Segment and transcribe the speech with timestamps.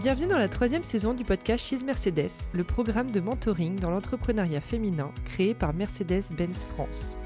[0.00, 4.62] Bienvenue dans la troisième saison du podcast She's Mercedes, le programme de mentoring dans l'entrepreneuriat
[4.62, 7.18] féminin créé par Mercedes-Benz France.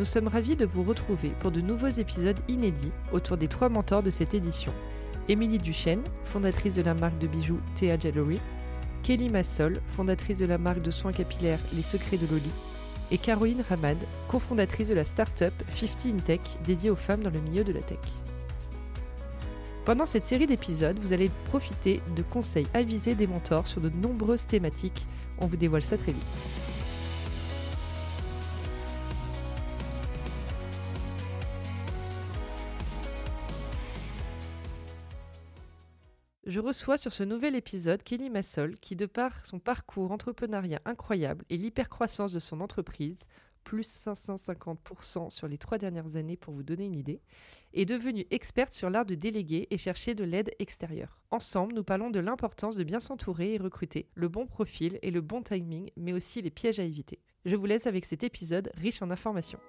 [0.00, 4.02] Nous sommes ravis de vous retrouver pour de nouveaux épisodes inédits autour des trois mentors
[4.02, 4.72] de cette édition.
[5.28, 8.40] Émilie Duchesne, fondatrice de la marque de bijoux Thea Jewelry,
[9.04, 12.50] Kelly Massol, fondatrice de la marque de soins capillaires Les Secrets de Loli,
[13.10, 17.38] et Caroline Ramad, cofondatrice de la start-up 50 in Tech dédiée aux femmes dans le
[17.38, 17.98] milieu de la tech.
[19.84, 24.46] Pendant cette série d'épisodes, vous allez profiter de conseils avisés des mentors sur de nombreuses
[24.46, 25.06] thématiques.
[25.38, 26.24] On vous dévoile ça très vite.
[36.46, 41.46] Je reçois sur ce nouvel épisode Kelly Massol qui, de par son parcours entrepreneuriat incroyable
[41.48, 43.28] et l'hypercroissance de son entreprise,
[43.64, 47.22] plus 550% sur les trois dernières années pour vous donner une idée,
[47.72, 51.18] est devenue experte sur l'art de déléguer et chercher de l'aide extérieure.
[51.30, 55.22] Ensemble, nous parlons de l'importance de bien s'entourer et recruter, le bon profil et le
[55.22, 57.20] bon timing, mais aussi les pièges à éviter.
[57.46, 59.60] Je vous laisse avec cet épisode riche en informations.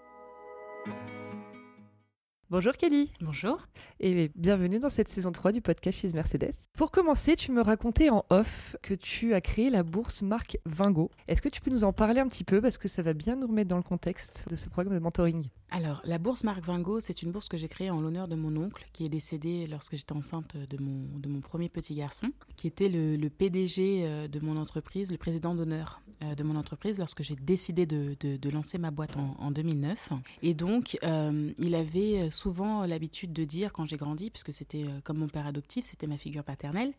[2.52, 3.12] Bonjour Kelly.
[3.22, 3.60] Bonjour.
[4.00, 6.54] Et bienvenue dans cette saison 3 du podcast Chez Mercedes.
[6.78, 11.10] Pour commencer, tu me racontais en off que tu as créé la bourse marque Vingo.
[11.28, 13.36] Est-ce que tu peux nous en parler un petit peu parce que ça va bien
[13.36, 15.48] nous remettre dans le contexte de ce programme de mentoring?
[15.72, 18.56] Alors, la bourse marque Vingo, c'est une bourse que j'ai créée en l'honneur de mon
[18.56, 22.68] oncle qui est décédé lorsque j'étais enceinte de mon, de mon premier petit garçon, qui
[22.68, 27.24] était le, PDG euh, de mon entreprise, le président d'honneur euh, de mon entreprise lorsque
[27.24, 30.14] j'ai décidé de, de, lancer ma boîte en, 2009.
[30.44, 35.18] Et donc, euh, il avait souvent l'habitude de dire, quand j'ai grandi, puisque c'était comme
[35.18, 36.94] mon père adoptif, c'était ma figure paternelle,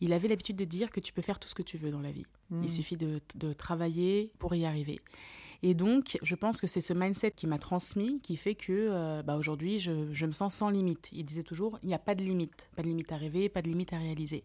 [0.00, 2.00] il avait l'habitude de dire que tu peux faire tout ce que tu veux dans
[2.00, 2.26] la vie.
[2.50, 2.68] Il hmm.
[2.68, 3.20] suffit de,
[3.54, 5.00] travailler pour y arriver.
[5.66, 9.22] Et donc, je pense que c'est ce mindset qui m'a transmis, qui fait que euh,
[9.22, 11.08] bah, aujourd'hui, je, je, me sens sans limite.
[11.10, 12.68] Il disait toujours, il n'y a pas de limite.
[12.76, 14.44] Pas de limite à rêver, pas de limite à réaliser.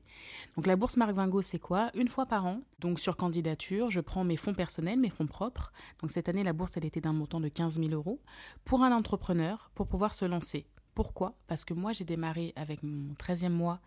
[0.56, 1.91] Donc la bourse Marc Vingo, c'est quoi?
[1.94, 5.74] Une fois par an, donc sur candidature, je prends mes fonds personnels, mes fonds propres.
[6.02, 8.22] Donc cette année, la bourse, elle était d'un montant de 15 000 euros
[8.63, 10.68] pour un entrepreneur, pour pouvoir se lancer.
[10.96, 11.35] Pourquoi?
[11.47, 13.81] Parce que moi, j'ai démarré avec mon 13e mois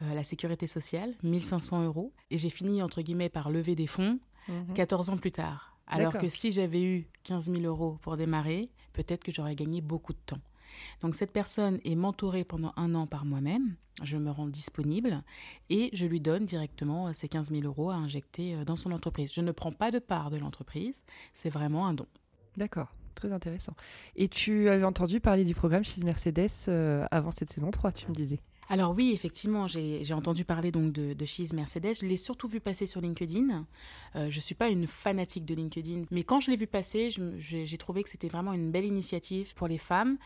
[0.00, 4.18] euh, la sécurité sociale, 1500 euros, et j'ai fini, entre guillemets, par lever des fonds
[4.74, 5.14] 14 mhm.
[5.14, 5.69] ans plus tard.
[5.90, 10.12] Alors que si j'avais eu 15 000 euros pour démarrer, peut-être que j'aurais gagné beaucoup
[10.12, 10.40] de temps.
[11.02, 15.22] Donc cette personne est mentorée pendant un an par moi-même, je me rends disponible
[15.68, 18.92] et je lui donne directement euh, ces 15 000 euros à injecter euh, dans son
[18.92, 19.32] entreprise.
[19.34, 21.02] Je ne prends pas de part de l'entreprise,
[21.34, 22.06] c'est vraiment un don.
[22.56, 22.94] D'accord.
[23.14, 23.74] Très intéressant.
[24.16, 28.08] Et tu avais entendu parler du programme chez Mercedes euh, avant cette saison 3, tu
[28.08, 28.40] me disais?
[28.72, 31.96] Alors oui, effectivement, j'ai entendu parler donc de, de Mercedes.
[32.02, 33.66] Je l'ai surtout vu passer sur LinkedIn.
[34.14, 37.78] Euh, je suis pas une fanatique de LinkedIn, mais quand je l'ai vu passer, j'ai
[37.78, 40.18] trouvé que c'était vraiment une belle initiative pour les femmes.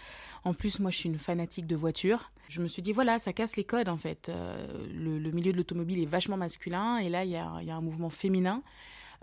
[0.44, 2.32] En plus, moi, je suis une fanatique de voitures.
[2.50, 4.28] Je me suis dit voilà, ça casse les codes en fait.
[4.28, 8.10] Euh, le, milieu de l'automobile est vachement masculin et là, il y a, un mouvement
[8.10, 8.62] féminin.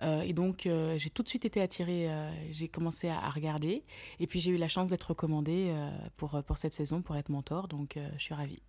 [0.02, 0.68] Euh, et donc,
[0.98, 2.10] j'ai tout de suite été attirée,
[2.50, 3.84] j'ai commencé à, regarder.
[4.20, 5.72] Et puis, j'ai eu la chance d'être recommandée
[6.18, 7.68] pour, pour cette saison, pour être mentor.
[7.68, 8.64] Donc, je suis ravie.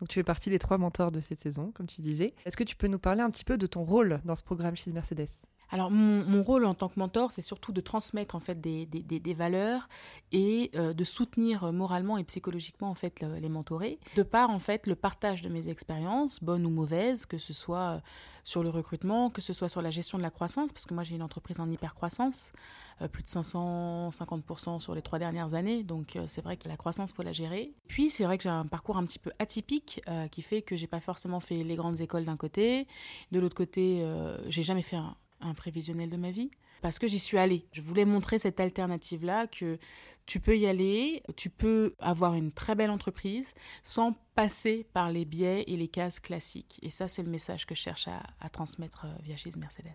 [0.00, 2.34] Donc tu fais partie des trois mentors de cette saison, comme tu disais.
[2.44, 4.76] Est-ce que tu peux nous parler un petit peu de ton rôle dans ce programme
[4.76, 5.28] chez Mercedes?
[5.74, 9.34] Alors mon, rôle en tant que mentor, c'est surtout de transmettre en fait des, des,
[9.34, 9.88] valeurs
[10.30, 14.86] et euh, de soutenir moralement et psychologiquement en fait les mentorés, de par en fait
[14.86, 18.00] le partage de mes expériences, bonnes ou mauvaises, que ce soit euh,
[18.44, 21.02] sur le recrutement, que ce soit sur la gestion de la croissance, parce que moi
[21.02, 22.52] j'ai une entreprise en hyper croissance,
[23.02, 27.12] euh, plus de 550% sur les trois dernières années, donc c'est vrai que la croissance
[27.12, 27.72] faut la gérer.
[27.88, 30.86] Puis c'est vrai que j'ai un parcours un petit peu atypique qui fait que j'ai
[30.86, 32.86] pas forcément fait les grandes écoles d'un côté,
[33.32, 34.06] de l'autre côté
[34.46, 36.50] j'ai jamais fait un un prévisionnel de ma vie
[36.84, 37.66] parce que j'y suis allée.
[37.72, 39.78] Je voulais montrer cette alternative-là que
[40.26, 45.24] tu peux y aller, tu peux avoir une très belle entreprise sans passer par les
[45.24, 46.78] biais et les cases classiques.
[46.82, 49.88] Et ça, c'est le message que je cherche à, transmettre euh, via chez Mercedes.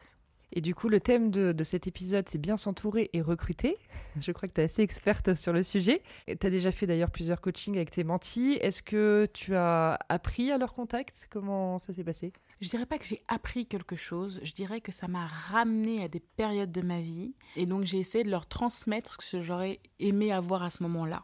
[0.52, 3.78] Et du coup, le thème de, cet épisode, c'est bien s'entourer et recruter.
[4.20, 6.02] Je crois que tu es assez experte sur le sujet.
[6.28, 8.58] Tu as déjà fait d'ailleurs plusieurs coachings avec tes mentis.
[8.62, 11.28] Est-ce que tu as appris à leur contact?
[11.30, 12.34] Comment ça s'est passé?
[12.62, 14.42] Je dirais pas que j'ai appris quelque chose.
[14.44, 17.34] Je dirais que ça m'a ramené à des périodes de ma vie.
[17.56, 21.24] Et donc, j'ai essayé de leur transmettre ce que j'aurais aimé avoir à ce moment-là.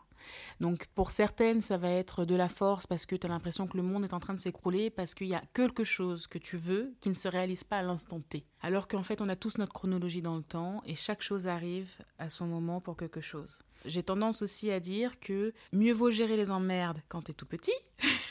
[0.59, 3.77] Donc pour certaines, ça va être de la force parce que tu as l'impression que
[3.77, 6.57] le monde est en train de s'écrouler, parce qu'il y a quelque chose que tu
[6.57, 8.45] veux qui ne se réalise pas à l'instant T.
[8.61, 11.91] Alors qu'en fait, on a tous notre chronologie dans le temps et chaque chose arrive
[12.17, 13.59] à son moment pour quelque chose.
[13.85, 17.45] J'ai tendance aussi à dire que mieux vaut gérer les emmerdes quand tu es tout
[17.45, 17.73] petit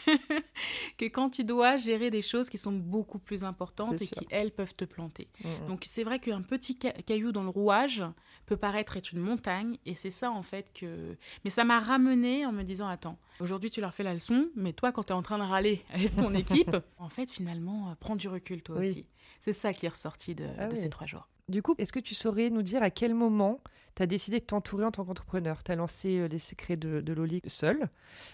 [0.99, 4.51] que quand tu dois gérer des choses qui sont beaucoup plus importantes et qui, elles,
[4.51, 5.29] peuvent te planter.
[5.43, 5.69] Mm, mm.
[5.69, 8.05] Donc c'est vrai qu'un petit caillou dans le rouage
[8.47, 11.17] peut paraître être une montagne, et c'est ça en fait que...
[11.45, 14.73] Mais ça m'a ramené en me disant, attends, aujourd'hui tu leur fais la leçon, mais
[14.73, 17.95] toi quand tu es en train de râler avec ton équipe, en fait finalement, euh,
[17.99, 19.06] prends du recul toi aussi.
[19.41, 21.29] C'est ça qui est ressorti de, ah ces trois jours.
[21.49, 23.61] Du coup, est-ce que tu saurais nous dire à quel moment
[23.94, 27.00] tu as décidé de t'entourer en tant qu'entrepreneur Tu as lancé euh, les secrets de,
[27.00, 27.88] de Loli seul.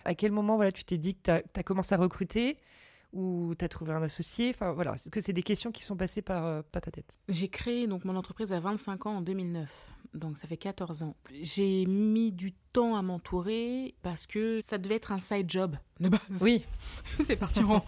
[0.05, 2.59] À quel moment voilà, tu t'es dit que tu as, commencé à recruter
[3.13, 4.51] ou tu as trouvé un associé?
[4.51, 7.19] Enfin voilà, est-ce que c'est des questions qui sont passées par, euh, par ta tête
[7.29, 9.93] J'ai créé donc mon entreprise à 25 ans en 2009.
[10.15, 11.17] Donc ça fait 14 ans.
[11.33, 16.09] J'ai mis du temps à m'entourer parce que ça devait être un side job de
[16.09, 16.21] base.
[16.43, 16.65] Oui.
[17.23, 17.81] c'est parti en,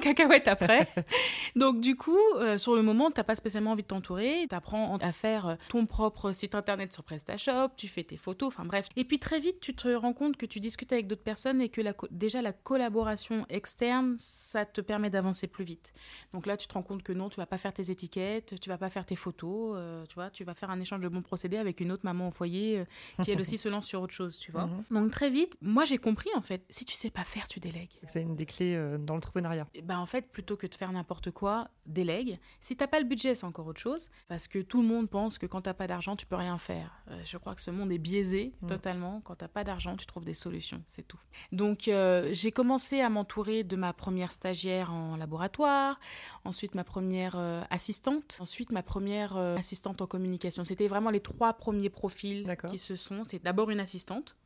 [0.00, 0.88] cacahuète après.
[1.56, 4.46] Donc du coup, euh, sur le moment, tu n'as pas spécialement envie de t'entourer.
[4.48, 8.48] Tu apprends à faire euh, ton propre site internet sur PrestaShop, tu fais tes photos,
[8.48, 8.88] enfin bref.
[8.96, 11.68] Et puis très vite, tu te rends compte que tu discutes avec d'autres personnes et
[11.68, 11.80] que
[12.10, 15.92] déjà la collaboration externe, ça te permet d'avancer plus vite.
[16.32, 18.68] Donc là, tu te rends compte que non, tu vas pas faire tes étiquettes, tu
[18.68, 21.22] vas pas faire tes photos, euh, tu vois, tu vas faire un échange de bons
[21.22, 22.84] procédés avec une autre maman au foyer
[23.22, 24.66] qui elle aussi se lance sur chose, tu vois.
[24.66, 24.84] Mhm.
[24.90, 27.98] Donc très vite, moi j'ai compris en fait, si tu sais pas faire, tu délègues.
[28.06, 29.66] C'est une des clés euh, dans l'entrepreneuriat.
[29.84, 32.38] Ben en fait, plutôt que de faire n'importe quoi, délègue.
[32.60, 35.38] Si t'as pas le budget, c'est encore autre chose, parce que tout le monde pense
[35.38, 37.02] que quand t'as pas d'argent, tu peux rien faire.
[37.10, 38.68] Euh, je crois que ce monde est biaisé mhm.
[38.68, 39.20] totalement.
[39.24, 41.20] Quand t'as pas d'argent, tu trouves des solutions, c'est tout.
[41.52, 46.00] Donc euh, j'ai commencé à m'entourer de ma première stagiaire en laboratoire,
[46.44, 47.36] ensuite ma première
[47.70, 50.64] assistante, ensuite ma première assistante en communication.
[50.64, 53.22] C'était vraiment les trois premiers profils qui se sont.
[53.28, 54.36] C'est d'abord une assistante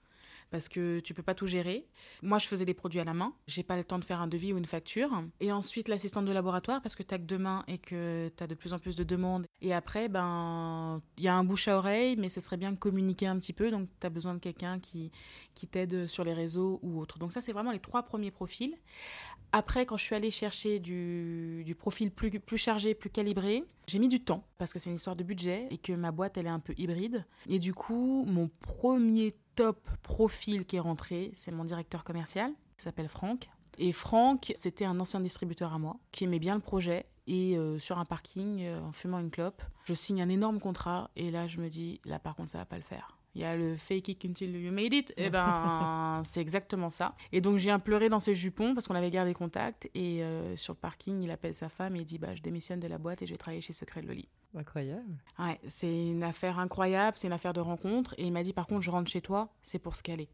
[0.52, 1.88] parce que tu peux pas tout gérer.
[2.22, 3.34] Moi, je faisais des produits à la main.
[3.48, 5.10] J'ai pas le temps de faire un devis ou une facture.
[5.40, 8.44] Et ensuite, l'assistante de laboratoire parce que tu as que deux mains et que tu
[8.44, 9.46] as de plus en plus de demandes.
[9.62, 12.76] Et après, ben, il y a un bouche à oreille, mais ce serait bien de
[12.76, 13.70] communiquer un petit peu.
[13.70, 15.10] Donc, tu as besoin de quelqu'un qui,
[15.54, 17.18] qui t'aide sur les réseaux ou autre.
[17.18, 18.76] Donc, ça, c'est vraiment les trois premiers profils.
[19.52, 23.98] Après, quand je suis allée chercher du, du profil plus, plus chargé, plus calibré, j'ai
[23.98, 26.46] mis du temps parce que c'est une histoire de budget et que ma boîte, elle
[26.46, 27.26] est un peu hybride.
[27.48, 32.84] Et du coup, mon premier top profil qui est rentré, c'est mon directeur commercial, qui
[32.84, 33.48] s'appelle Franck.
[33.78, 37.06] Et Franck, c'était un ancien distributeur à moi, qui aimait bien le projet.
[37.26, 41.10] Et euh, sur un parking, euh, en fumant une clope, je signe un énorme contrat.
[41.16, 43.16] Et là, je me dis, là, par contre, ça va pas le faire.
[43.34, 45.10] Il y a le fake it until you made it.
[45.12, 47.14] Et eh ben, c'est exactement ça.
[47.30, 49.88] Et donc, j'ai un pleuré dans ses jupons parce qu'on avait gardé contact.
[49.94, 52.80] Et euh, sur le parking, il appelle sa femme et il dit bah, Je démissionne
[52.80, 54.28] de la boîte et je vais travailler chez Secret Loli.
[54.54, 55.18] Incroyable.
[55.38, 58.14] Ouais, c'est une affaire incroyable, c'est une affaire de rencontre.
[58.18, 60.28] Et il m'a dit Par contre, je rentre chez toi, c'est pour qu'elle est.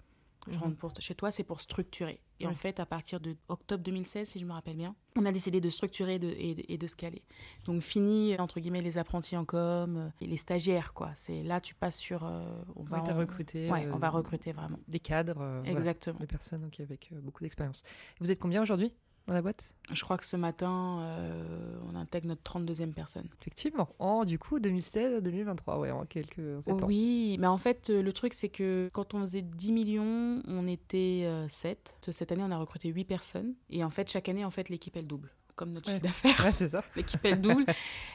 [0.46, 0.62] Je mhm.
[0.62, 2.20] rentre pour, chez toi, c'est pour structurer.
[2.40, 5.32] Et en fait, à partir de octobre 2016, si je me rappelle bien, on a
[5.32, 7.22] décidé de structurer et, de, scaler.
[7.64, 11.10] Donc, fini, entre guillemets, les apprentis en com euh, et les stagiaires, quoi.
[11.14, 12.24] C'est là, tu passes sur.
[12.24, 13.68] Euh, on va recruter.
[13.70, 14.78] Ouais, on va euh, recruter vraiment.
[14.86, 15.62] Des cadres.
[15.64, 16.20] Exactement.
[16.20, 17.82] des personnes donc, avec beaucoup d'expérience.
[18.20, 18.92] Vous êtes combien aujourd'hui?
[19.28, 19.72] Dans la boîte?
[19.92, 23.28] Je crois que ce matin, euh, on intègre notre 32e personne.
[23.40, 23.88] Effectivement.
[23.98, 26.76] En du coup, 2016 2023, ouais, en quelques temps.
[26.86, 31.30] Oui, mais en fait, le truc, c'est que quand on faisait 10 millions, on était
[31.48, 31.94] 7.
[32.08, 33.54] Euh, Cette année, on a recruté 8 personnes.
[33.70, 36.44] Et en fait, chaque année, en fait, l'équipe, elle double comme notre chiffre d'affaires.
[36.44, 36.84] Ouais, c'est ça.
[36.94, 37.66] L'équipe, elle double.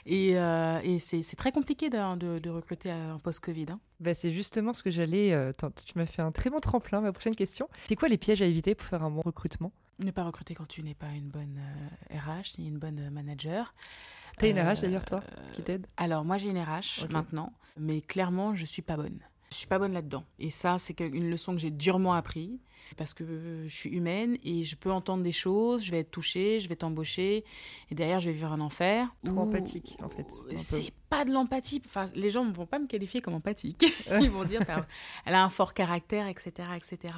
[0.05, 3.65] et, euh, et c'est, très compliqué de, de, recruter un post-Covid.
[3.69, 3.81] Hein.
[3.99, 5.51] Bah, c'est justement ce que j'allais.
[5.85, 7.01] tu m'as fait un très bon tremplin.
[7.01, 7.67] Ma prochaine question.
[7.89, 9.73] C'est quoi les pièges à éviter pour faire un bon recrutement?
[10.03, 11.59] Ne pas recruter quand tu n'es pas une bonne
[12.11, 13.73] RH euh, ni une bonne manager.
[14.37, 15.21] T'as une RH d'ailleurs, toi,
[15.53, 15.87] qui euh, t'aide?
[15.97, 19.19] Alors, moi, j'ai une RH maintenant, mais clairement, je suis pas bonne.
[19.51, 20.23] Je suis pas bonne là-dedans.
[20.39, 22.59] Et ça, c'est une leçon que j'ai durement appris
[22.97, 26.59] parce que je suis humaine et je peux entendre des choses, je vais être touchée,
[26.59, 27.43] je vais t'embaucher
[27.89, 29.13] et derrière je vais vivre un enfer.
[29.25, 30.25] Trop empathique en fait.
[30.55, 31.81] C'est pas de l'empathie.
[31.85, 33.85] Enfin, les gens ne vont pas me qualifier comme empathique.
[34.21, 34.61] Ils vont dire
[35.25, 37.13] elle a un fort caractère, etc., etc.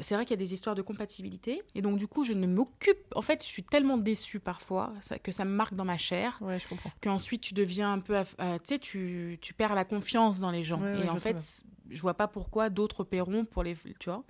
[0.00, 2.46] C'est vrai qu'il y a des histoires de compatibilité et donc du coup je ne
[2.46, 2.98] m'occupe.
[3.14, 6.38] En fait, je suis tellement déçue parfois que ça me marque dans ma chair.
[6.40, 6.90] Ouais, je comprends.
[7.00, 8.22] Qu'ensuite tu deviens un peu, euh,
[8.58, 12.14] tu sais, tu, tu perds la confiance dans les gens et en fait je vois
[12.14, 13.76] pas pourquoi d'autres paieront pour les.
[13.98, 14.24] Tu vois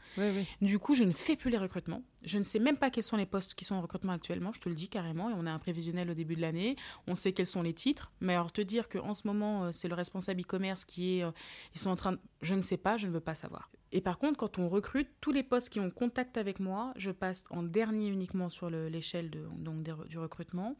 [0.61, 2.02] Du coup, je ne fais plus les recrutements.
[2.25, 4.61] Je ne sais même pas quels sont les postes qui sont en recrutement actuellement, je
[4.61, 5.31] te le dis carrément.
[5.31, 6.76] Et on a un prévisionnel au début de l'année.
[7.07, 8.12] On sait quels sont les titres.
[8.21, 11.25] Mais alors, te dire qu'en ce moment, euh, c'est le responsable e-commerce qui est.
[11.25, 11.31] Euh,
[11.75, 12.19] ils sont en train de.
[12.43, 13.71] Je ne sais pas, je ne veux pas savoir.
[13.93, 17.11] Et par contre, quand on recrute, tous les postes qui ont contact avec moi, je
[17.11, 20.77] passe en dernier uniquement sur l'échelle donc du recrutement.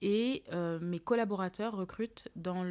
[0.00, 2.62] Et euh, mes collaborateurs recrutent dans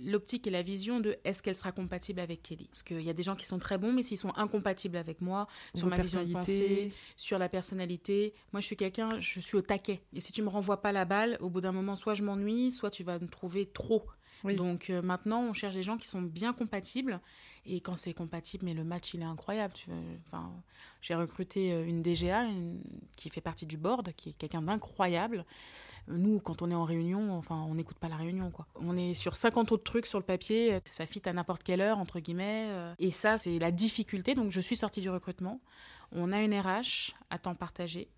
[0.00, 2.68] l'optique et la vision de est-ce qu'elle sera compatible avec Kelly?
[2.68, 5.20] Parce qu'il y a des gens qui sont très bons, mais s'ils sont incompatibles avec
[5.20, 9.56] moi, sur ma vision de pensée, sur la personnalité, moi je suis quelqu'un, je suis
[9.56, 10.02] au taquet.
[10.14, 12.70] Et si tu me renvoies pas la balle, au bout d'un moment, soit je m'ennuie,
[12.70, 14.04] soit tu vas me trouver trop
[14.44, 17.20] Donc euh, maintenant, on cherche des gens qui sont bien compatibles.
[17.64, 19.74] Et quand c'est compatible, mais le match, il est incroyable.
[20.26, 20.50] Enfin,
[21.00, 22.46] j'ai recruté euh, une DGA
[23.16, 25.44] qui fait partie du board, qui est quelqu'un d'incroyable.
[26.08, 28.66] Nous, quand on est en réunion, enfin, on n'écoute pas la réunion, quoi.
[28.74, 31.98] On est sur 50 autres trucs sur le papier, ça fit à n'importe quelle heure,
[31.98, 32.66] entre guillemets.
[32.70, 32.94] Euh.
[32.98, 34.34] Et ça, c'est la difficulté.
[34.34, 35.60] Donc, je suis sortie du recrutement.
[36.10, 38.08] On a une RH à temps partagé.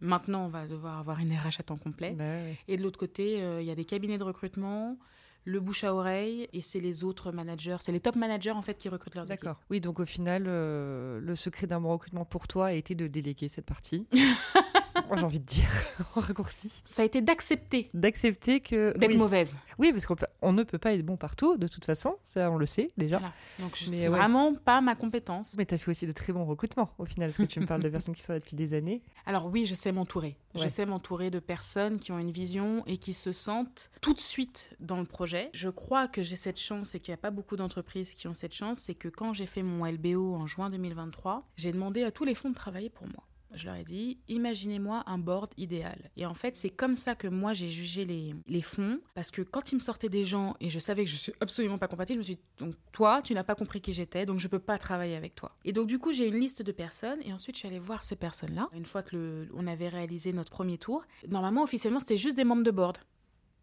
[0.00, 2.12] Maintenant, on va devoir avoir une RH à temps complet.
[2.12, 2.24] Bah
[2.68, 4.96] et de l'autre côté, euh, il y a des cabinets de recrutement
[5.44, 8.74] le bouche à oreille et c'est les autres managers, c'est les top managers en fait
[8.74, 9.42] qui recrutent leurs équipes.
[9.42, 9.60] D'accord.
[9.70, 13.06] Oui, donc au final, euh, le secret d'un bon recrutement pour toi a été de
[13.06, 14.06] déléguer cette partie.
[15.10, 15.68] Moi, j'ai envie de dire,
[16.14, 16.82] en raccourci.
[16.84, 17.90] Ça a été d'accepter.
[17.94, 18.96] D'accepter que.
[18.96, 19.56] D'être mauvaise.
[19.78, 22.16] Oui, parce qu'on on ne peut pas être bon partout, de toute façon.
[22.24, 23.20] Ça, on le sait déjà.
[23.58, 25.54] Donc, c'est vraiment pas ma compétence.
[25.58, 27.66] Mais tu as fait aussi de très bons recrutements, au final, parce que tu me
[27.66, 29.02] parles de personnes qui sont là depuis des années.
[29.26, 30.36] Alors, oui, je sais m'entourer.
[30.54, 34.20] Je sais m'entourer de personnes qui ont une vision et qui se sentent tout de
[34.20, 35.50] suite dans le projet.
[35.54, 38.34] Je crois que j'ai cette chance et qu'il n'y a pas beaucoup d'entreprises qui ont
[38.34, 38.80] cette chance.
[38.80, 42.34] C'est que quand j'ai fait mon LBO en juin 2023, j'ai demandé à tous les
[42.34, 46.10] fonds de travailler pour moi je leur ai dit, imaginez-moi un board idéal.
[46.16, 49.42] Et en fait, c'est comme ça que moi, j'ai jugé les, les fonds, parce que
[49.42, 52.16] quand ils me sortaient des gens et je savais que je suis absolument pas compatible,
[52.16, 54.58] je me suis dit, donc toi, tu n'as pas compris qui j'étais, donc je peux
[54.58, 55.56] pas travailler avec toi.
[55.64, 58.04] Et donc, du coup, j'ai une liste de personnes, et ensuite, je suis allée voir
[58.04, 58.68] ces personnes-là.
[58.72, 62.44] Une fois que le, on avait réalisé notre premier tour, normalement, officiellement, c'était juste des
[62.44, 62.98] membres de board.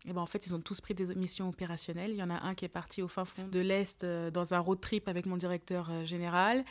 [0.05, 2.11] Et ben en fait, ils ont tous pris des missions opérationnelles.
[2.11, 4.53] Il y en a un qui est parti au fin fond de l'Est euh, dans
[4.53, 6.63] un road trip avec mon directeur euh, général.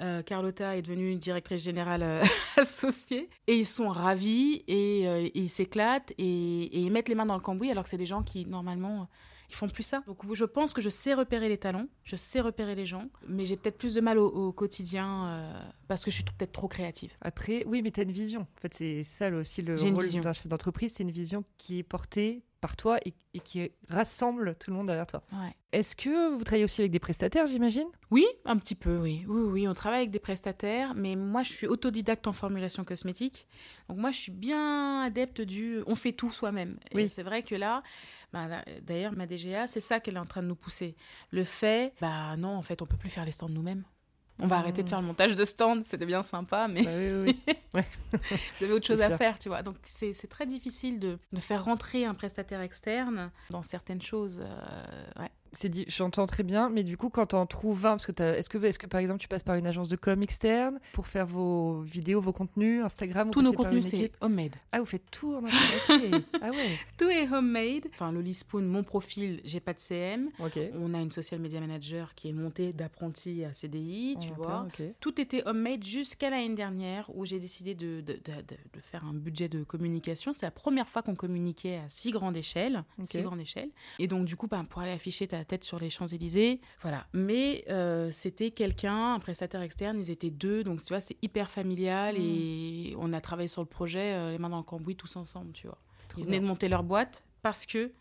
[0.00, 2.22] Euh, Carlotta est devenue directrice générale
[2.56, 3.28] associée.
[3.46, 7.70] Et ils sont ravis et, ils s'éclatent et, ils mettent les mains dans le cambouis
[7.70, 9.08] alors que c'est des gens qui, normalement,
[9.50, 10.02] ils font plus ça.
[10.06, 13.44] Donc je pense que je sais repérer les talents, je sais repérer les gens, mais
[13.44, 15.52] j'ai peut-être plus de mal au, quotidien
[15.88, 17.12] parce que je suis peut-être trop créative.
[17.20, 18.42] Après, oui, mais tu as une vision.
[18.42, 21.82] En fait, c'est ça aussi le rôle d'un chef d'entreprise, c'est une vision qui est
[21.82, 25.22] portée par toi et, qui rassemble tout le monde derrière toi.
[25.70, 27.88] Est-ce que vous travaillez aussi avec des prestataires, j'imagine?
[28.10, 29.22] Oui, un petit peu, oui.
[29.28, 29.42] oui.
[29.52, 33.46] Oui, on travaille avec des prestataires, mais moi, je suis autodidacte en formulation cosmétique.
[33.90, 36.78] Donc moi, je suis bien adepte du on fait tout soi-même.
[36.94, 37.10] Oui.
[37.10, 37.82] c'est vrai que là,
[38.32, 38.48] bah,
[38.80, 40.96] d'ailleurs, ma DGA, c'est ça qu'elle est en train de nous pousser.
[41.32, 43.84] Le fait, bah non, en fait, on peut plus faire les stands nous-mêmes.
[44.40, 46.90] On va arrêter de faire le montage de stand, c'était bien sympa, mais bah
[47.72, 47.80] vous
[48.64, 49.62] avez autre chose à faire, tu vois.
[49.62, 54.40] Donc c'est très difficile de, de, faire rentrer un prestataire externe dans certaines choses.
[54.40, 55.30] Euh, ouais
[55.68, 58.62] dit, j'entends très bien, mais du coup, quand on trouve un, parce que est-ce que,
[58.64, 61.80] est-ce que par exemple, tu passes par une agence de com externe pour faire vos
[61.82, 64.54] vidéos, vos contenus, Instagram Tous nos contenus, c'est homemade.
[64.72, 65.42] Ah, vous faites tout en
[66.42, 66.78] Ah ouais.
[66.98, 67.86] Tout est homemade.
[67.92, 70.30] Enfin, le Spoon, mon profil, j'ai pas de CM.
[70.78, 74.66] On a une social media manager qui est montée d'apprenti à CDI, tu vois.
[75.00, 78.32] Tout était homemade jusqu'à l'année dernière où j'ai décidé de, de, de,
[78.74, 80.32] de, faire un budget de communication.
[80.32, 83.70] C'est la première fois qu'on communiquait à si grande échelle, si grande échelle.
[83.98, 86.60] Et donc, du coup, ben, pour aller afficher ta tête sur les Champs-Élysées.
[86.82, 87.06] Voilà.
[87.12, 91.50] Mais euh, c'était quelqu'un, un prestataire externe, ils étaient deux, donc tu vois, c'est hyper
[91.50, 92.98] familial et mm.
[92.98, 95.66] on a travaillé sur le projet, euh, les mains dans le cambouis, tous ensemble, tu
[95.66, 95.78] vois.
[96.16, 97.92] ils venaient de monter leur boîte parce que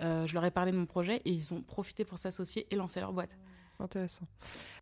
[0.00, 2.76] euh, je leur ai parlé de mon projet et ils ont profité pour s'associer et
[2.76, 3.36] lancer leur boîte.
[3.78, 4.26] Intéressant.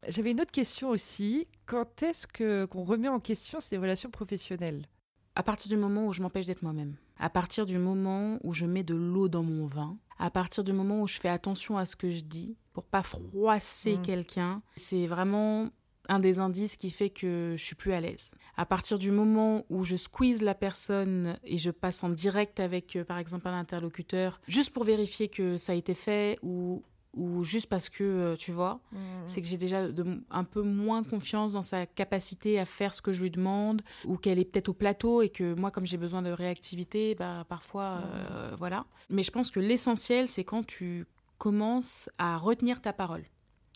[0.09, 1.49] J'avais une autre question aussi.
[1.67, 4.87] Quand est-ce que qu'on remet en question ces relations professionnelles?
[5.35, 6.97] À partir du moment où je m'empêche d'être moi-même.
[7.19, 10.73] À partir du moment où je mets de l'eau dans mon vin à partir du
[10.73, 14.03] moment où je fais attention à ce que je dis pour pas froisser mm.
[14.03, 15.71] quelqu'un, c'est vraiment
[16.09, 18.33] un des indices qui fait que je suis plus à l'aise.
[18.57, 22.97] À partir du moment où je squeeze la personne et je passe en direct avec,
[22.97, 26.83] euh, par exemple, un interlocuteur, juste pour vérifier que ça a été fait ou
[27.17, 28.99] ou juste parce que, euh, tu vois, mmh.
[29.27, 29.87] c'est que j'ai déjà
[30.31, 34.17] un peu moins confiance dans sa capacité à faire ce que je lui demande, ou
[34.17, 37.97] qu'elle est peut-être au plateau et que moi, comme j'ai besoin de réactivité, bah, parfois,
[37.97, 38.03] mmh.
[38.05, 38.87] euh, voilà.
[39.09, 41.07] Mais je pense que l'essentiel, c'est quand tu
[41.39, 43.25] commences à retenir ta parole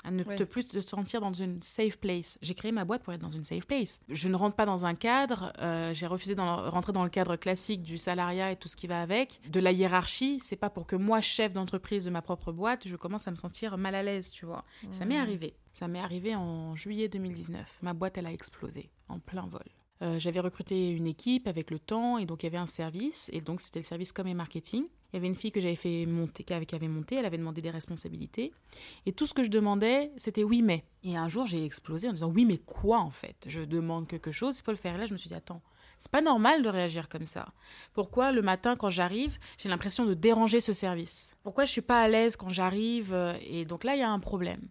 [0.04, 2.38] à ne te plus te sentir dans une safe place.
[2.42, 4.00] J'ai créé ma boîte pour être dans une safe place.
[4.08, 7.36] Je ne rentre pas dans un cadre, euh, j'ai refusé de rentrer dans le cadre
[7.36, 10.38] classique du salariat et tout ce qui va avec, de la hiérarchie.
[10.40, 13.36] C'est pas pour que moi, chef d'entreprise de ma propre boîte, je commence à me
[13.36, 14.64] sentir mal à l'aise, tu vois.
[14.90, 15.22] Ça m'est mmh.
[15.22, 15.54] arrivé.
[15.72, 17.78] Ça m'est arrivé en juillet 2019.
[17.82, 19.64] Ma boîte, elle a explosé en plein vol.
[20.02, 23.30] Euh, j'avais recruté une équipe avec le temps et donc il y avait un service
[23.32, 24.84] et donc c'était le service com et marketing.
[25.14, 27.62] Il y avait une fille que j'avais fait monter, qui avait monté, elle avait demandé
[27.62, 28.52] des responsabilités.
[29.06, 30.82] Et tout ce que je demandais, c'était oui, mais.
[31.04, 33.46] Et un jour, j'ai explosé en disant oui, mais quoi en fait?
[33.46, 34.96] Je demande quelque chose, il faut le faire.
[34.96, 35.62] Et là, je me suis dit attends,
[36.00, 37.46] c'est pas normal de réagir comme ça.
[37.92, 41.30] Pourquoi le matin, quand j'arrive, j'ai l'impression de déranger ce service?
[41.44, 43.14] Pourquoi je suis pas à l'aise quand j'arrive
[43.48, 44.68] Et donc là, il y a un problème.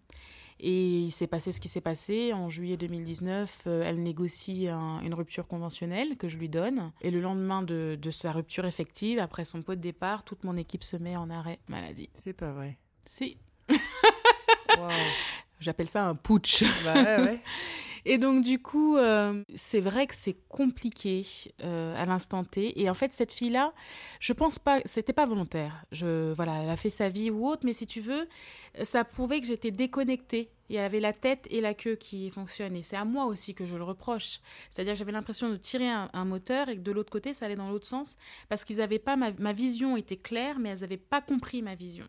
[0.60, 2.32] Et il s'est passé ce qui s'est passé.
[2.32, 6.92] En juillet 2019, euh, elle négocie une rupture conventionnelle que je lui donne.
[7.00, 10.84] Et le lendemain de, sa rupture effective, après son pot de départ, toute mon équipe
[10.84, 12.08] se met en arrêt maladie.
[12.14, 12.78] C'est pas vrai.
[13.04, 13.36] Si.
[14.78, 14.88] Wow.
[15.60, 16.64] J'appelle ça un putsch.
[16.84, 17.40] Bah ouais, ouais.
[18.06, 21.26] Et donc, du coup, euh, c'est vrai que c'est compliqué
[21.62, 22.80] euh, à l'instant T.
[22.80, 23.72] Et en fait, cette fille-là,
[24.20, 25.84] je pense pas, c'était pas volontaire.
[25.90, 28.28] Je, voilà, elle a fait sa vie ou autre, mais si tu veux,
[28.82, 30.50] ça prouvait que j'étais déconnectée.
[30.70, 32.76] Il y avait la tête et la queue qui fonctionnent.
[32.76, 34.40] Et c'est à moi aussi que je le reproche.
[34.70, 37.56] C'est-à-dire que j'avais l'impression de tirer un, moteur et que de l'autre côté, ça allait
[37.56, 38.16] dans l'autre sens.
[38.48, 41.74] Parce qu'ils avaient pas, ma, ma vision était claire, mais elles n'avaient pas compris ma
[41.74, 42.06] vision.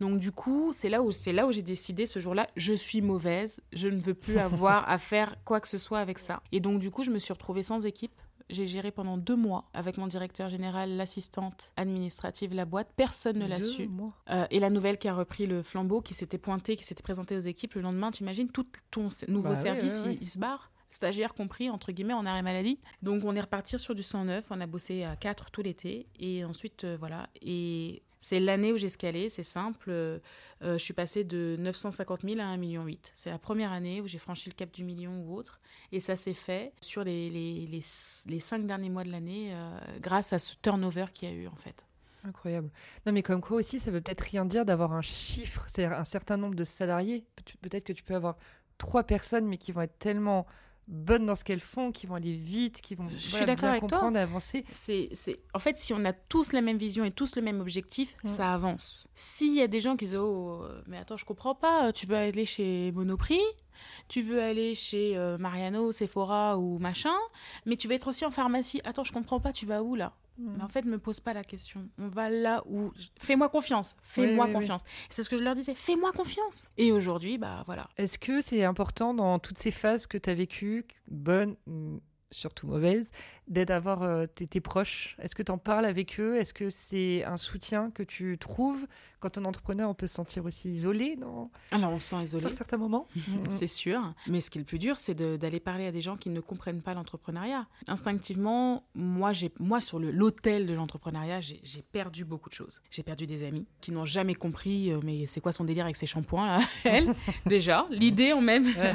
[0.00, 3.00] Donc du coup, c'est là où c'est là où j'ai décidé ce jour-là, je suis
[3.00, 6.42] mauvaise, je ne veux plus avoir à faire quoi que ce soit avec ça.
[6.52, 8.12] Et donc du coup, je me suis retrouvée sans équipe.
[8.48, 12.88] J'ai géré pendant deux mois avec mon directeur général, l'assistante administrative, la boîte.
[12.96, 13.90] Personne ne l'a su.
[14.30, 17.36] Euh, et la nouvelle qui a repris le flambeau, qui s'était pointée, qui s'était présentée
[17.36, 20.04] aux équipes le lendemain, tu imagines, tout ton nouveau Bah oui, service.
[20.06, 20.70] Il, il se barre.
[20.90, 22.78] Stagiaire compris, entre guillemets, en arrêt maladie.
[23.02, 26.06] Donc on est reparti sur du 109, on a bossé à 4 tout l'été.
[26.20, 27.28] Et ensuite, euh, voilà.
[27.42, 29.90] Et c'est l'année où j'ai escalé, c'est simple.
[29.90, 30.18] Euh,
[30.62, 32.86] euh, je suis passée de 950 000 à 1,8 million.
[33.14, 35.60] C'est la première année où j'ai franchi le cap du million ou autre.
[35.92, 37.82] Et ça s'est fait sur les, les, les,
[38.26, 41.46] les cinq derniers mois de l'année euh, grâce à ce turnover qu'il y a eu,
[41.46, 41.84] en fait.
[42.24, 42.70] Incroyable.
[43.06, 46.04] Non, mais comme quoi aussi, ça veut peut-être rien dire d'avoir un chiffre, c'est-à-dire un
[46.04, 47.24] certain nombre de salariés.
[47.36, 48.36] Peut- Peut-être que tu peux avoir
[48.78, 50.46] trois personnes, mais qui vont être tellement
[50.88, 53.62] bonnes dans ce qu'elles font, qui vont aller vite, qui vont Je suis voilà, d'accord
[53.62, 53.88] bien avec toi.
[53.90, 54.64] comprendre et avancer.
[54.72, 55.36] C'est, c'est...
[55.54, 58.52] En fait, si on a tous la même vision et tous le même objectif, ça
[58.54, 59.08] avance.
[59.14, 62.16] S'il y a des gens qui disent Oh, mais attends, je comprends pas, tu veux
[62.16, 63.40] aller chez Monoprix,
[64.08, 67.14] tu veux aller chez euh, Mariano, Sephora ou machin,
[67.64, 68.80] mais tu veux être aussi en pharmacie.
[68.84, 70.12] Attends, je comprends pas, tu vas où là?
[70.38, 71.88] Mais en fait, me pose pas la question.
[71.98, 72.92] On va là où.
[73.18, 73.96] Fais-moi confiance.
[74.02, 74.52] Fais-moi Oui, oui, oui.
[74.52, 74.82] confiance.
[75.08, 75.74] C'est ce que je leur disais.
[75.74, 76.66] Fais-moi confiance.
[76.76, 77.88] Et aujourd'hui, bah voilà.
[77.96, 81.56] Est-ce que c'est important dans toutes ces phases que tu as vécues, bonnes,
[82.30, 83.10] surtout mauvaises,
[83.48, 86.36] d'être d'avoir euh, tes, tes proches Est-ce que tu en parles avec eux?
[86.36, 88.86] Est-ce que c'est un soutien que tu trouves?
[89.20, 92.22] Quand on est entrepreneur, on peut se sentir aussi isolé dans Alors, on se sent
[92.24, 92.46] isolé.
[92.46, 93.06] à certains moments.
[93.50, 94.00] C'est sûr.
[94.26, 96.40] Mais ce qui est le plus dur, c'est d'aller parler à des gens qui ne
[96.40, 97.66] comprennent pas l'entrepreneuriat.
[97.88, 102.80] Instinctivement, moi, j'ai, moi sur le- l'autel de l'entrepreneuriat, j'ai perdu beaucoup de choses.
[102.90, 105.96] J'ai perdu des amis qui n'ont jamais compris, euh, mais c'est quoi son délire avec
[105.96, 107.12] ses shampoings, là Elle,
[107.46, 107.86] déjà.
[107.90, 108.66] L'idée, en même.
[108.66, 108.94] Ouais.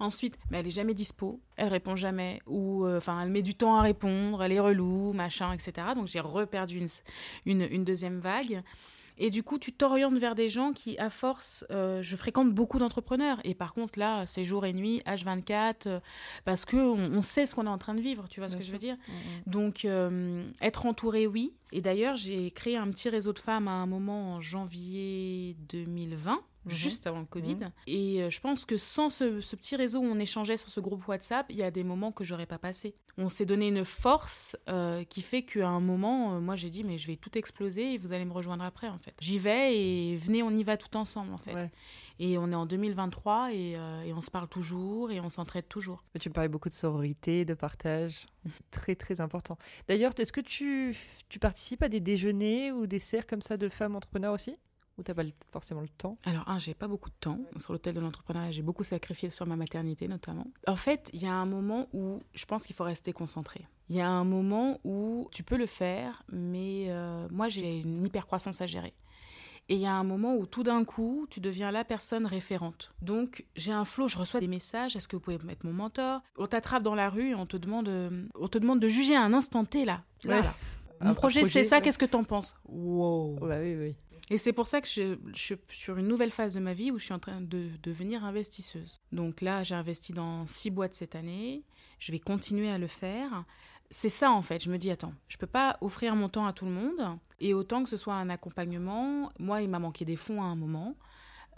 [0.00, 1.40] Ensuite, mais elle est jamais dispo.
[1.62, 2.40] Elle répond jamais.
[2.48, 4.42] Ou, euh, enfin, elle met du temps à répondre.
[4.42, 5.86] Elle est relou, machin, etc.
[5.94, 6.88] Donc, j'ai reperdu une,
[7.46, 8.64] une, une deuxième vague.
[9.16, 12.80] Et du coup, tu t'orientes vers des gens qui, à force, euh, je fréquente beaucoup
[12.80, 13.38] d'entrepreneurs.
[13.44, 16.00] Et par contre, là, c'est jour et nuit, H24, euh,
[16.44, 18.56] parce que on, on sait ce qu'on est en train de vivre, tu vois ce
[18.56, 18.96] que je veux dire?
[19.46, 21.54] Donc, euh, être entouré, oui.
[21.70, 26.40] Et d'ailleurs, j'ai créé un petit réseau de femmes à un moment en janvier 2020.
[26.64, 26.72] Mhm.
[26.72, 27.58] Juste avant le Covid.
[27.86, 30.80] Et euh, je pense que sans ce, ce petit réseau où on échangeait sur ce
[30.80, 32.94] groupe WhatsApp, il y a des moments que j'aurais pas passé.
[33.18, 36.84] On s'est donné une force euh, qui fait qu'à un moment, euh, moi j'ai dit,
[36.84, 39.14] mais je vais tout exploser et vous allez me rejoindre après en fait.
[39.20, 41.54] J'y vais et venez, on y va tout ensemble en fait.
[41.54, 41.70] Ouais.
[42.18, 45.68] Et on est en 2023 et, euh, et on se parle toujours et on s'entraide
[45.68, 46.04] toujours.
[46.14, 48.26] Mais Tu me parlais beaucoup de sororité, de partage.
[48.70, 49.58] très, très important.
[49.88, 50.96] D'ailleurs, est-ce que tu,
[51.28, 54.56] tu participes à des déjeuners ou des cercles comme ça de femmes entrepreneurs aussi?
[54.98, 57.94] Ou t'as pas forcément le temps Alors, un, j'ai pas beaucoup de temps sur l'hôtel
[57.94, 58.52] de l'entrepreneuriat.
[58.52, 60.46] J'ai beaucoup sacrifié sur ma maternité, notamment.
[60.66, 63.66] En fait, il y a un moment où je pense qu'il faut rester concentré.
[63.88, 68.04] Il y a un moment où tu peux le faire, mais euh, moi, j'ai une
[68.04, 68.92] hypercroissance à gérer.
[69.68, 72.92] Et il y a un moment où tout d'un coup, tu deviens la personne référente.
[73.00, 74.96] Donc, j'ai un flow, je reçois des messages.
[74.96, 76.20] Est-ce que vous pouvez mettre mon mentor?
[76.36, 79.14] On t'attrape dans la rue et on te demande, euh, on te demande de juger
[79.16, 80.02] à un instant T, là.
[80.24, 80.42] Là, Ouais.
[80.42, 80.54] là.
[81.00, 81.82] Un Mon projet, projet, c'est ça, ouais.
[81.82, 82.54] qu'est-ce que t'en penses?
[82.68, 83.96] Wow bah oui, oui.
[84.30, 86.90] Et c'est pour ça que je, je suis sur une nouvelle phase de ma vie
[86.90, 89.00] où je suis en train de devenir investisseuse.
[89.10, 91.64] Donc là, j'ai investi dans six boîtes cette année.
[91.98, 93.44] Je vais continuer à le faire.
[93.90, 94.62] C'est ça en fait.
[94.62, 97.18] Je me dis, attends, je peux pas offrir mon temps à tout le monde.
[97.40, 100.56] Et autant que ce soit un accompagnement, moi, il m'a manqué des fonds à un
[100.56, 100.96] moment.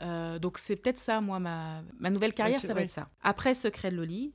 [0.02, 3.08] Euh, donc c'est peut-être ça, moi, ma, ma nouvelle carrière, ça va être ça.
[3.22, 4.32] Après, Secret de Loli,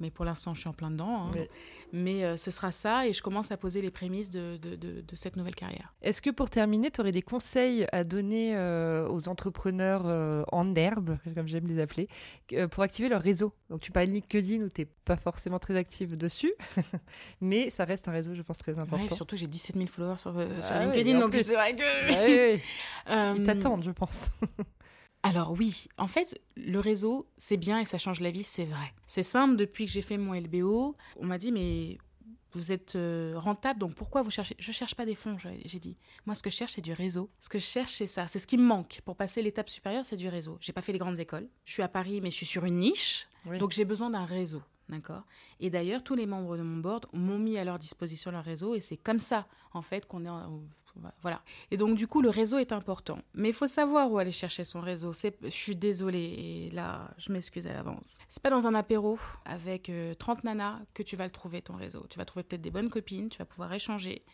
[0.00, 1.26] mais pour l'instant, je suis en plein dedans.
[1.26, 1.30] hein.
[1.34, 1.48] Mais-
[1.94, 5.02] Mais euh, ce sera ça et je commence à poser les prémices de, de- de-
[5.02, 5.94] de cette nouvelle carrière.
[6.02, 10.74] Est-ce que pour terminer, tu aurais des conseils à donner euh, aux entrepreneurs euh, en
[10.74, 12.08] herbe, comme j'aime les appeler,
[12.70, 13.52] pour activer leur réseau?
[13.70, 16.52] Donc tu parles de LinkedIn où tu n'es pas forcément très active dessus,
[17.40, 19.14] mais ça reste un réseau, je pense, très Ouais, important.
[19.14, 20.40] surtout, j'ai 17 000 followers sur, sur
[20.74, 21.82] Ah oui, LinkedIn, en donc c'est vrai que...
[22.14, 23.36] Ah oui, oui.
[23.40, 24.30] Ils t'attendent, je pense.
[25.22, 28.92] Alors oui, en fait, le réseau, c'est bien et ça change la vie, c'est vrai.
[29.06, 31.98] C'est simple, depuis que j'ai fait mon LBO, on m'a dit, mais
[32.54, 35.96] vous êtes euh, rentable, donc pourquoi vous cherchez Je cherche pas des fonds, j'ai dit.
[36.26, 37.30] Moi, ce que je cherche, c'est du réseau.
[37.40, 38.26] Ce que je cherche, c'est ça.
[38.28, 40.58] C'est ce qui me manque pour passer l'étape supérieure, c'est du réseau.
[40.60, 41.48] J'ai pas fait les grandes écoles.
[41.64, 43.28] Je suis à Paris, mais je suis sur une niche.
[43.46, 43.58] Oui.
[43.58, 45.22] Donc j'ai besoin d'un réseau, d'accord?
[45.60, 48.74] Et d'ailleurs, tous les membres de mon board m'ont mis à leur disposition leur réseau
[48.74, 50.62] et c'est comme ça, en fait, qu'on est en-
[51.22, 51.42] Voilà.
[51.70, 53.18] Et donc, du coup, le réseau est important.
[53.34, 55.12] Mais il faut savoir où aller chercher son réseau.
[55.12, 58.18] Je suis désolée, et là, je m'excuse à l'avance.
[58.28, 61.76] C'est pas dans un apéro avec 30 euh, nanas que tu vas le trouver, ton
[61.76, 62.06] réseau.
[62.08, 64.24] Tu vas trouver peut-être des bonnes copines, tu vas pouvoir échanger.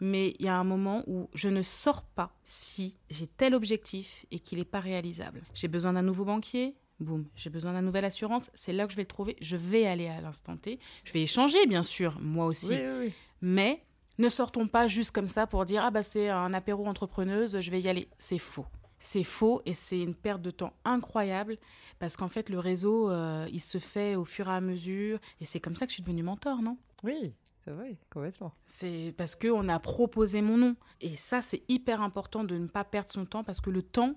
[0.00, 4.26] Mais il y a un moment où je ne sors pas si j'ai tel objectif
[4.30, 5.42] et qu'il n'est pas réalisable.
[5.54, 8.96] J'ai besoin d'un nouveau banquier, boum, j'ai besoin d'une nouvelle assurance, c'est là que je
[8.96, 10.78] vais le trouver, je vais aller à l'instant T.
[11.04, 12.70] Je vais échanger, bien sûr, moi aussi.
[12.70, 13.84] Oui, oui, Mais
[14.22, 17.70] ne sortons pas juste comme ça pour dire ah bah c'est un apéro entrepreneuse, je
[17.70, 18.08] vais y aller.
[18.18, 18.66] C'est faux.
[19.00, 21.58] C'est faux et c'est une perte de temps incroyable
[21.98, 25.44] parce qu'en fait le réseau euh, il se fait au fur et à mesure et
[25.44, 26.78] c'est comme ça que je suis devenue mentor, non?
[27.02, 28.52] Oui, c'est vrai, complètement.
[28.64, 32.84] C'est parce qu'on a proposé mon nom et ça c'est hyper important de ne pas
[32.84, 34.14] perdre son temps parce que le temps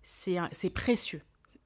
[0.00, 1.22] c'est précieux.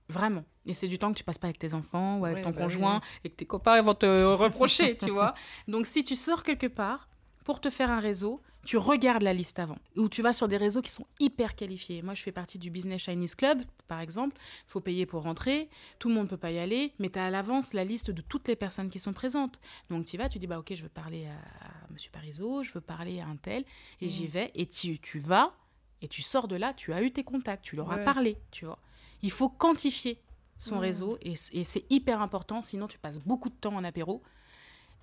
[0.09, 0.45] Vraiment.
[0.67, 2.63] Et c'est du temps que tu passes pas avec tes enfants ou avec ton bah
[2.63, 5.35] conjoint et que tes copains vont te reprocher, tu vois.
[5.69, 7.09] Donc si tu sors quelque part,
[7.47, 9.79] pour te faire un réseau, tu regardes la liste avant.
[9.95, 12.03] Ou tu vas sur des réseaux qui sont hyper qualifiés.
[12.03, 14.37] Moi, je fais partie du Business Chinese Club, par exemple.
[14.67, 15.71] Il faut payer pour rentrer.
[16.01, 16.93] Tout le monde ne peut pas y aller.
[16.99, 19.61] Mais tu as à l'avance la liste de toutes les personnes qui sont présentes.
[19.91, 22.81] Donc, tu vas, tu dis, bah, ok, je veux parler à, Monsieur Parizeau, je veux
[22.81, 23.65] parler à un tel.
[24.01, 24.27] Et j'y mmh.
[24.27, 24.51] vais.
[24.57, 25.55] Et tu, tu vas.
[26.03, 28.65] Et tu sors de là, tu as eu tes contacts, tu leur as parlé, tu
[28.65, 28.81] vois.
[29.23, 30.21] Il faut quantifier
[30.59, 30.81] son mmh.
[30.81, 34.23] réseau et, c'est hyper important, sinon tu passes beaucoup de temps en apéro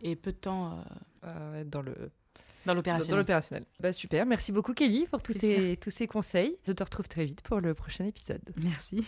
[0.02, 0.84] et peu de temps
[1.24, 2.12] euh, dans le
[2.66, 3.12] dans l'opérationnel.
[3.12, 3.66] Dans l'opérationnel.
[3.80, 4.26] Bah, super.
[4.26, 6.56] Merci beaucoup, Kelly, pour tous ces, tous ces conseils.
[6.68, 8.42] Je te retrouve très vite pour le prochain épisode.
[8.64, 9.06] Merci.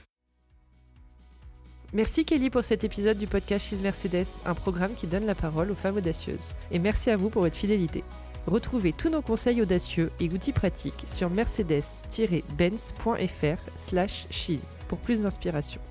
[1.94, 5.72] Merci Kelly pour cet épisode du podcast She's Mercedes, un programme qui donne la parole
[5.72, 6.54] aux femmes audacieuses.
[6.72, 8.04] Et merci à vous pour votre fidélité.
[8.48, 15.82] Retrouvez tous nos conseils audacieux et outils pratiques sur mercedes-benz.fr slash she's pour plus d'inspiration.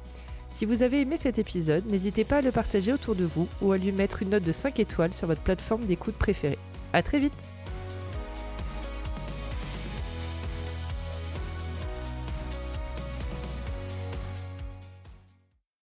[0.50, 3.72] Si vous avez aimé cet épisode, n'hésitez pas à le partager autour de vous ou
[3.72, 6.58] à lui mettre une note de 5 étoiles sur votre plateforme d'écoute préférée.
[6.92, 7.32] A très vite